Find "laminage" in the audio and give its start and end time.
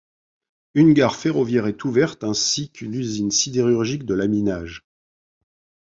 4.15-4.83